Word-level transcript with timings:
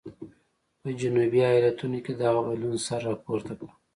په 0.81 0.89
جنوبي 0.99 1.41
ایالتونو 1.51 1.97
کې 2.05 2.13
دغه 2.21 2.39
بدلون 2.47 2.77
سر 2.87 2.99
راپورته 3.09 3.53
کړ. 3.59 3.67